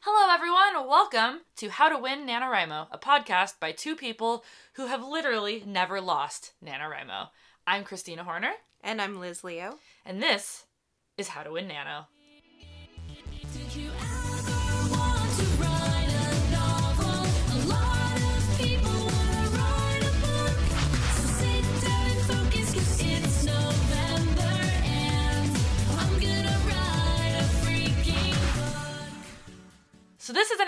[0.00, 0.88] Hello, everyone.
[0.88, 4.44] Welcome to How to Win NaNoWriMo, a podcast by two people
[4.74, 7.28] who have literally never lost NaNoWriMo.
[7.66, 8.52] I'm Kristina Horner,
[8.82, 9.78] And I'm Liz Leo.
[10.04, 10.64] and this
[11.18, 12.06] is How to Win Nano.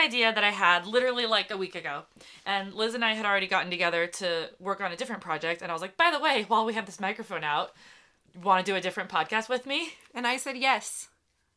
[0.00, 2.02] Idea that I had literally like a week ago.
[2.44, 5.62] And Liz and I had already gotten together to work on a different project.
[5.62, 7.72] And I was like, by the way, while we have this microphone out,
[8.42, 9.92] want to do a different podcast with me?
[10.14, 11.08] And I said yes.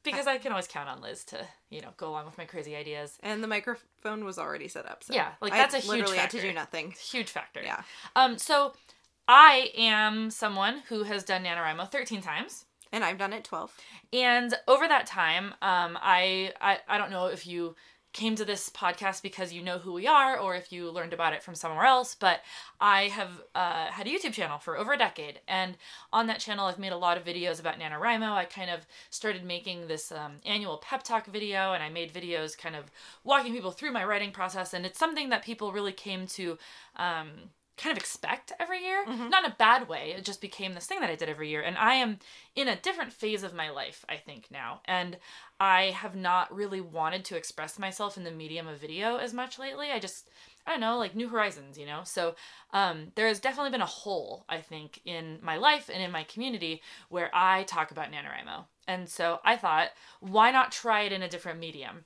[0.04, 2.76] Because I can always count on Liz to, you know, go along with my crazy
[2.76, 3.18] ideas.
[3.24, 5.04] And the microphone was already set up.
[5.04, 6.50] So Yeah, like, that's a huge literally had to factor.
[6.50, 6.92] do nothing.
[6.92, 7.62] Huge factor.
[7.64, 7.82] Yeah.
[8.16, 8.74] Um, so
[9.30, 12.66] I am someone who has done NaNoWriMo 13 times.
[12.92, 13.76] And I've done it 12.
[14.12, 17.76] And over that time, um, I, I I don't know if you
[18.14, 21.34] came to this podcast because you know who we are or if you learned about
[21.34, 22.42] it from somewhere else, but
[22.80, 25.42] I have uh, had a YouTube channel for over a decade.
[25.48, 25.78] And
[26.14, 28.32] on that channel, I've made a lot of videos about NaNoWriMo.
[28.32, 32.58] I kind of started making this um, annual pep talk video, and I made videos
[32.58, 32.86] kind of
[33.24, 34.74] walking people through my writing process.
[34.74, 36.58] And it's something that people really came to.
[36.96, 39.04] Um, kind of expect every year.
[39.30, 40.14] Not in a bad way.
[40.16, 41.62] It just became this thing that I did every year.
[41.62, 42.20] And I am
[42.56, 44.82] in a different phase of my life, I think, now.
[44.86, 45.18] And
[45.60, 49.58] I have not really wanted to express myself in the medium of video as much
[49.58, 49.92] lately.
[49.92, 50.30] I just,
[50.68, 52.02] I don't know, like new horizons, you know?
[52.04, 52.36] So
[52.74, 56.24] um, there has definitely been a hole, I think, in my life and in my
[56.26, 58.66] community where I talk about NaNoWriMo.
[58.88, 62.06] And so I thought, why not try it in a different medium?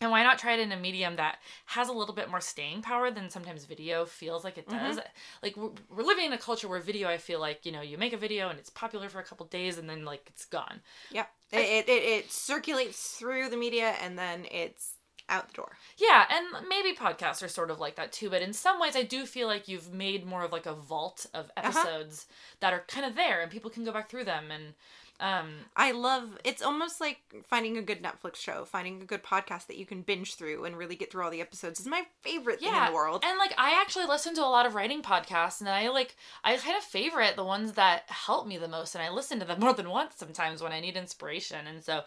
[0.00, 2.82] And why not try it in a medium that has a little bit more staying
[2.82, 4.96] power than sometimes video feels like it does?
[4.96, 5.08] Mm-hmm.
[5.42, 7.96] Like we're, we're living in a culture where video, I feel like you know, you
[7.96, 10.80] make a video and it's popular for a couple days and then like it's gone.
[11.10, 11.24] Yeah.
[11.50, 14.96] It, it, it, it circulates through the media and then it's
[15.28, 15.76] out the door.
[15.96, 18.28] Yeah, and maybe podcasts are sort of like that too.
[18.28, 21.26] But in some ways, I do feel like you've made more of like a vault
[21.32, 21.68] of uh-huh.
[21.68, 22.26] episodes
[22.60, 24.74] that are kind of there and people can go back through them and.
[25.18, 29.66] Um, I love it's almost like finding a good Netflix show, finding a good podcast
[29.68, 32.60] that you can binge through and really get through all the episodes is my favorite
[32.60, 33.22] thing in the world.
[33.24, 36.56] And like I actually listen to a lot of writing podcasts and I like I
[36.56, 39.60] kind of favorite the ones that help me the most and I listen to them
[39.66, 41.66] more than once sometimes when I need inspiration.
[41.66, 42.02] And so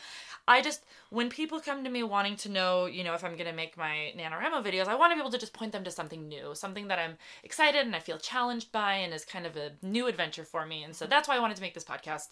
[0.48, 3.54] I just when people come to me wanting to know, you know, if I'm gonna
[3.54, 6.28] make my NaNoWriMo videos, I want to be able to just point them to something
[6.28, 9.72] new, something that I'm excited and I feel challenged by and is kind of a
[9.82, 10.84] new adventure for me.
[10.84, 12.30] And so that's why I wanted to make this podcast.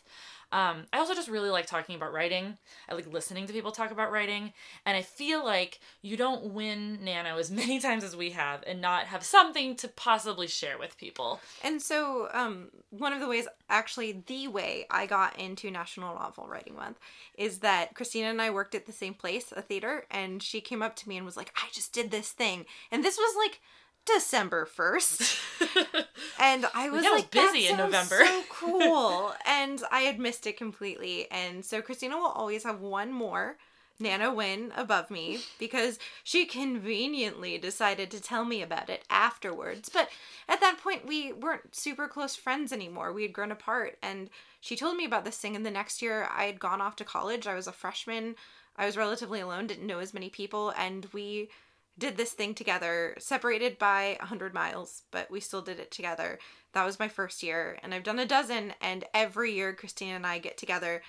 [0.52, 2.58] Um, I also just really like talking about writing.
[2.90, 4.54] I like listening to people talk about writing.
[4.86, 8.82] And I feel like you don't win Nano as many times as we have and
[8.82, 11.42] not have something to possibly share with people.
[11.64, 16.48] And so, um, one of the ways, actually, the way I got into National Novel
[16.48, 17.00] Writing Month
[17.38, 20.82] is that Kristina and I worked at the same place, a theater, and she came
[20.82, 22.66] up to me and was like, I just did this thing.
[22.92, 23.60] And this was like
[24.08, 26.06] December 1st.
[26.40, 29.34] And I was was like, busy that in November." So cool.
[29.46, 31.30] and I had missed it completely.
[31.32, 33.58] And so Kristina will always have one more
[34.00, 39.90] Nano win above me because she conveniently decided to tell me about it afterwards.
[39.90, 40.10] But
[40.48, 43.12] at that point, we weren't super close friends anymore.
[43.12, 43.98] We had grown apart.
[44.04, 44.30] And
[44.62, 45.56] she told me about this thing.
[45.56, 47.48] And the next year, I had gone off to college.
[47.48, 48.36] I was a freshman.
[48.76, 50.72] I was relatively alone, didn't know as many people.
[50.78, 51.50] And we
[51.98, 56.40] did this thing together, separated by 100 miles, but we still did it together.
[56.74, 60.26] That was my first year, and I've done a dozen, and every year Kristina and
[60.26, 61.02] I get together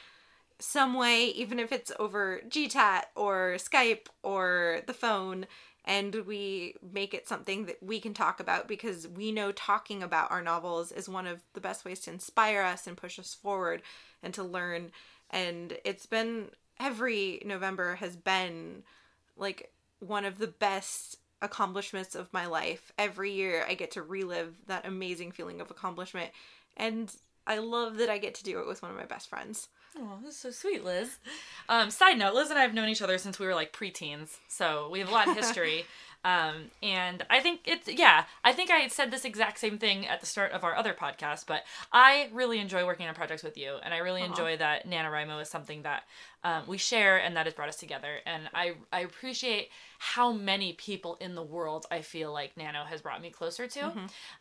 [0.59, 5.47] some way, even if it's over Gchat or Skype or the phone,
[5.85, 10.31] and we make it something that we can talk about because we know talking about
[10.31, 13.83] our novels is one of the best ways to inspire us and push us forward
[14.23, 14.91] and to learn.
[15.31, 18.83] And it's been every November has been
[19.37, 22.93] like one of the best accomplishments of my life.
[22.99, 26.31] Every year I get to relive that amazing feeling of accomplishment.
[26.77, 27.15] And
[27.47, 29.69] I love that I get to do it with one of my best friends.
[29.97, 31.19] Oh, that's so sweet, Liz.
[31.69, 34.37] Um, side note, Liz and I have known each other since we were like preteens,
[34.47, 35.87] so we have a lot of history.
[36.25, 40.21] um, and I think it's yeah, I think I said this exact same thing at
[40.21, 41.63] the start of our other podcast, but
[41.93, 45.49] I really enjoy working on projects with you, and I really enjoy that NaNoWriMo is
[45.49, 46.03] something that
[46.45, 48.17] um, we share and that has brought us together.
[48.27, 49.69] And I I appreciate
[49.99, 53.85] how many people in the world I feel like Nano has brought me closer to,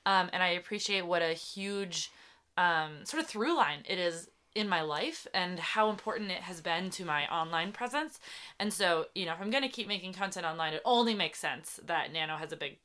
[0.05, 2.11] um, and I appreciate what a huge
[2.57, 6.61] um, sort of through line it is in my life and how important it has
[6.61, 8.19] been to my online presence.
[8.59, 11.39] And so, you know, if I'm going to keep making content online, it only makes
[11.39, 12.77] sense that Nano has a big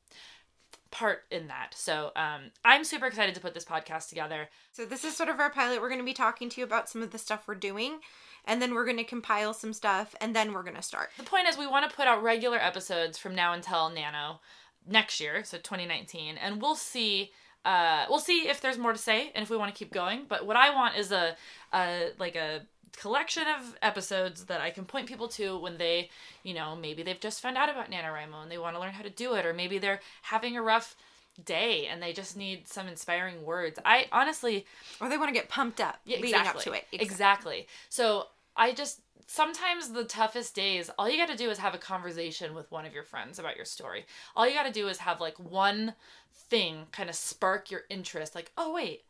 [0.91, 1.75] part in that.
[1.75, 4.51] So um, I'm super excited to put this podcast together.
[4.73, 5.81] So this is sort of our pilot.
[5.81, 8.01] We're going to be talking to you about some of the stuff we're doing,
[8.45, 11.09] and then we're going to compile some stuff, and then we're going to start.
[11.17, 14.41] The point is, we want to put out regular episodes from now until Nano
[14.87, 17.33] next year, so 2019, and we'll see.
[17.65, 20.23] Uh, we'll see if there's more to say and if we want to keep going.
[20.29, 21.37] But what I want is a,
[21.73, 22.63] a like a
[22.97, 26.11] collection of episodes that I can point people to when they,
[26.43, 29.03] you know, maybe they've just found out about NaNoWriMo and they want to learn how
[29.03, 30.97] to do it, or maybe they're having a rough
[31.45, 33.79] day and they just need some inspiring words.
[33.85, 34.67] I honestly,
[35.01, 36.59] Or they want to get pumped up yeah, leading exactly.
[36.59, 37.01] up to it.
[37.01, 37.67] Exactly.
[37.89, 38.27] So
[38.57, 42.55] I just sometimes the toughest days, all you got to do is have a conversation
[42.55, 44.05] with one of your friends about your story.
[44.37, 45.95] All you got to do is have like one
[46.35, 48.35] thing kind of spark your interest.
[48.35, 49.05] Like, oh wait,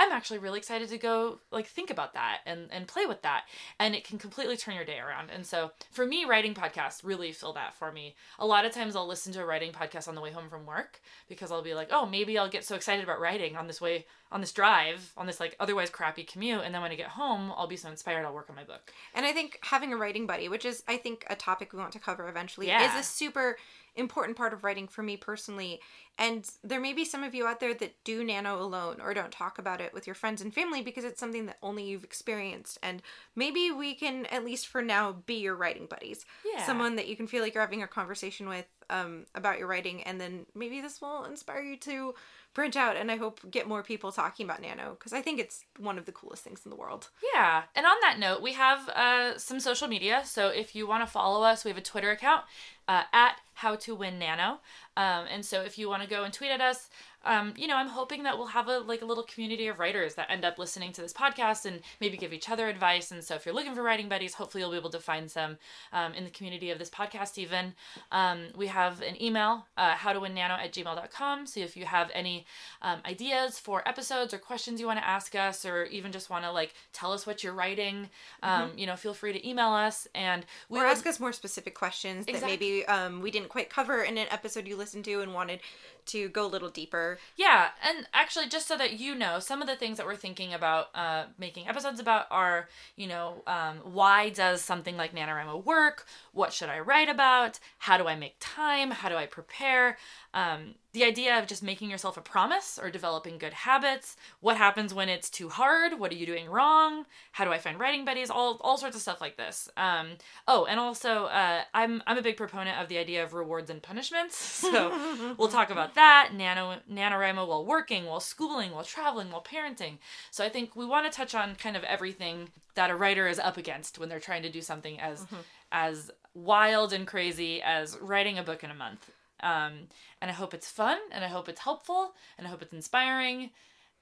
[0.00, 3.44] I'm actually really excited to go like think about that and and play with that
[3.78, 5.28] and it can completely turn your day around.
[5.30, 8.16] And so for me writing podcasts really fill that for me.
[8.38, 10.64] A lot of times I'll listen to a writing podcast on the way home from
[10.64, 13.80] work because I'll be like, "Oh, maybe I'll get so excited about writing on this
[13.80, 17.08] way on this drive, on this like otherwise crappy commute and then when I get
[17.08, 19.96] home, I'll be so inspired I'll work on my book." And I think having a
[19.98, 22.88] writing buddy, which is I think a topic we want to cover eventually, Yeah.
[22.96, 23.58] is a super
[24.00, 25.80] important part of writing for me personally.
[26.18, 29.30] And there may be some of you out there that do nano alone or don't
[29.30, 32.78] talk about it with your friends and family because it's something that only you've experienced.
[32.82, 33.02] And
[33.36, 36.26] maybe we can at least for now be your writing buddies.
[36.44, 36.66] Yeah.
[36.66, 40.02] Someone that you can feel like you're having a conversation with um, about your writing
[40.02, 42.14] and then maybe this will inspire you to
[42.54, 45.64] branch out and I hope get more people talking about nano because I think it's
[45.78, 47.08] one of the coolest things in the world.
[47.34, 47.62] Yeah.
[47.76, 50.22] And on that note, we have uh, some social media.
[50.24, 52.44] So if you want to follow us, we have a Twitter account
[52.88, 54.60] uh, at How to Win Nano.
[54.96, 56.88] Um, and so if you want to go and tweet at us,
[57.24, 60.14] um, you know, I'm hoping that we'll have a like a little community of writers
[60.14, 63.10] that end up listening to this podcast and maybe give each other advice.
[63.10, 65.58] And so if you're looking for writing buddies, hopefully you'll be able to find some
[65.92, 67.36] um, in the community of this podcast.
[67.36, 67.74] Even
[68.10, 71.46] um, we have an email, uh, howtowinnano at gmail.com.
[71.46, 72.46] So if you have any
[72.80, 76.44] um, ideas for episodes or questions you want to ask us, or even just want
[76.44, 78.08] to like tell us what you're writing,
[78.42, 81.32] um, you know, feel free to email us and we or would- ask us more
[81.32, 85.20] specific questions that maybe um, we didn't quite cover in an episode you listened to
[85.20, 85.60] and wanted
[86.06, 87.09] to go a little deeper.
[87.36, 90.54] Yeah, and actually, just so that you know, some of the things that we're thinking
[90.54, 96.06] about uh, making episodes about are, you know, um, why does something like NaNoWriMo work?
[96.32, 97.58] What should I write about?
[97.78, 98.90] How do I make time?
[98.90, 99.98] How do I prepare?
[100.34, 104.16] Um, the idea of just making yourself a promise or developing good habits.
[104.40, 105.98] What happens when it's too hard?
[105.98, 107.06] What are you doing wrong?
[107.32, 108.30] How do I find writing buddies?
[108.30, 109.68] All all sorts of stuff like this.
[109.76, 110.12] Um,
[110.48, 113.82] oh, and also, uh, I'm I'm a big proponent of the idea of rewards and
[113.82, 114.58] punishments.
[114.70, 116.30] So we'll talk about that.
[116.32, 119.98] Nano NaNoWriMo while working, while schooling, while traveling, while parenting.
[120.30, 123.38] So I think we want to touch on kind of everything that a writer is
[123.38, 125.26] up against when they're trying to do something as
[125.72, 129.10] as wild and crazy as writing a book in a month.
[129.42, 129.88] Um,
[130.20, 133.50] and I hope it's fun, and I hope it's helpful, and I hope it's inspiring,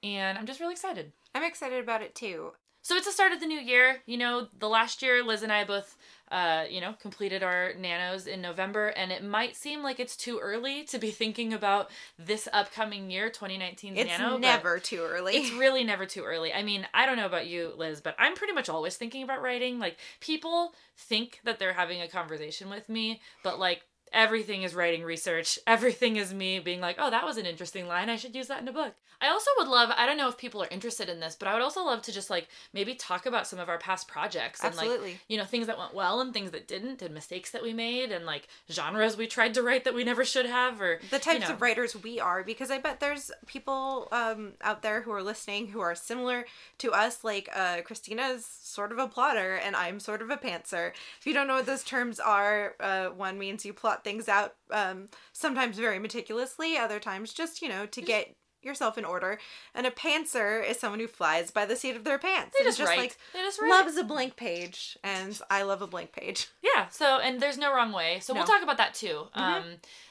[0.03, 1.11] and I'm just really excited.
[1.35, 2.51] I'm excited about it too.
[2.81, 3.97] So it's the start of the new year.
[4.05, 5.97] You know, the last year, Liz and I both,
[6.31, 10.39] uh, you know, completed our nanos in November, and it might seem like it's too
[10.41, 14.31] early to be thinking about this upcoming year, 2019's It's nano.
[14.31, 15.35] but never too early.
[15.35, 16.53] It's really never too early.
[16.53, 19.41] I mean, I don't know about you, Liz, but I'm pretty much always thinking about
[19.41, 19.77] writing.
[19.77, 23.83] Like, people think that they're having a conversation with me, but like,
[24.13, 25.59] everything is writing research.
[25.67, 28.09] Everything is me being like, oh, that was an interesting line.
[28.09, 28.93] I should use that in a book.
[29.21, 31.53] I also would love, I don't know if people are interested in this, but I
[31.53, 34.73] would also love to just like maybe talk about some of our past projects and
[34.77, 37.73] like, you know, things that went well and things that didn't and mistakes that we
[37.73, 41.19] made and like genres we tried to write that we never should have or the
[41.19, 41.53] types you know.
[41.53, 45.67] of writers we are because i bet there's people um, out there who are listening
[45.67, 46.45] who are similar
[46.77, 50.91] to us like uh, kristina's sort of a plotter and i'm sort of a pantser
[51.19, 54.53] if you don't know what those terms are uh, one means you plot things out
[54.71, 59.39] um, sometimes very meticulously other times just you know to get yourself in order
[59.73, 62.75] and a pantser is someone who flies by the seat of their pants They and
[62.75, 63.15] just write.
[63.33, 63.69] They just write.
[63.69, 67.73] loves a blank page and i love a blank page Yeah, so and there's no
[67.73, 68.19] wrong way.
[68.21, 68.51] So we'll Mm-hmm.
[68.53, 69.27] talk about that too.
[69.33, 69.63] Um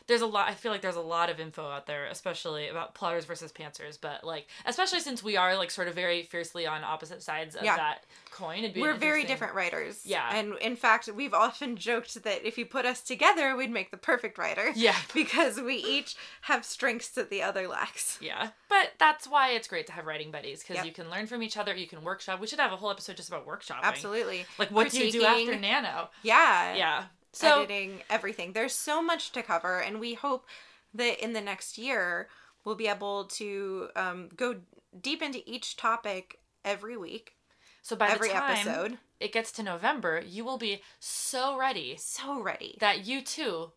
[0.06, 2.94] there's a lot I feel like there's a lot of info out there, especially about
[2.94, 6.82] plotters versus pantsers, but like especially since we are like sort of very fiercely on
[6.84, 7.76] opposite sides of Yeah.
[7.76, 8.72] that coin.
[8.76, 10.00] We're very different writers.
[10.04, 10.28] Yeah.
[10.34, 13.96] And in fact, we've often joked that if you put us together, we'd make the
[13.98, 14.72] perfect writer.
[14.74, 14.96] Yeah.
[15.14, 18.18] Because we each have strengths that the other lacks.
[18.20, 18.37] Yeah.
[18.68, 20.86] But that's why it's great to have writing buddies because Yep.
[20.86, 22.40] you can learn from each other, you can workshop.
[22.40, 23.82] We should have a whole episode just about workshopping.
[23.82, 24.44] Absolutely.
[24.58, 26.10] Like what do you do after nano?
[26.22, 26.74] Yeah.
[26.74, 27.04] Yeah.
[27.32, 28.52] So Editing, everything.
[28.52, 30.46] There's so much to cover, and we hope
[30.94, 32.28] that in the next year,
[32.64, 34.56] we'll be able to um, go
[35.00, 37.34] deep into each topic every week,
[37.82, 38.98] so by every the time episode.
[39.20, 42.76] it gets to November, you will be so ready So ready.
[42.80, 43.72] that you too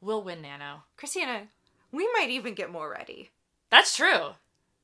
[0.00, 0.84] will win nano.
[0.98, 1.48] Kristina,
[1.92, 3.30] we might even get more ready.
[3.70, 4.30] That's true.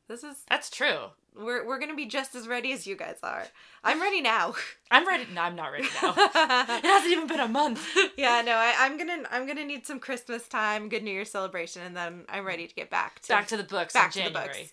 [0.08, 1.10] This is That's true.
[1.36, 3.44] we're we're gonna be just as ready as you guys are.
[3.84, 4.54] I'm ready now.
[4.90, 5.26] I'm ready.
[5.32, 6.14] No, I'm not ready now.
[6.16, 7.86] it hasn't even been a month.
[8.16, 11.82] yeah, no, I, I'm gonna I'm gonna need some Christmas time, good New Year celebration,
[11.82, 14.28] and then I'm ready to get back to Back to the books back in to
[14.30, 14.72] the books.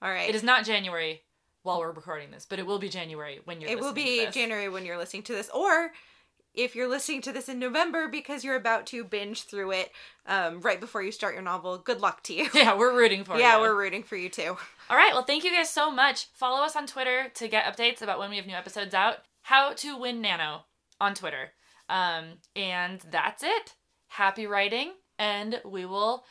[0.00, 0.28] All right.
[0.28, 1.22] It is not January
[1.62, 4.26] while we're recording this, but it will be January when you're it will be.
[4.30, 5.92] January when you're listening to this, or
[6.58, 9.92] if you're listening to this in November because you're about to binge through it
[10.26, 11.78] um, right before you start your novel.
[11.78, 12.48] Good luck to you.
[12.54, 13.40] Yeah, we're rooting for you.
[13.40, 14.56] yeah, we're rooting for you too.
[14.90, 16.26] All right, well, thank you guys so much.
[16.34, 19.18] Follow us on Twitter to get updates about when we have new episodes out.
[19.42, 20.64] How to win Nano
[21.00, 21.52] on Twitter.
[21.88, 23.74] Um, and that's it.
[24.08, 26.24] Happy writing, and we will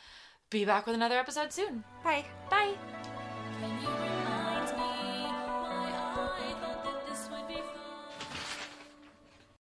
[0.50, 1.84] be back with another episode soon.
[2.04, 2.24] Bye.
[2.50, 2.74] Bye.
[3.60, 4.07] When you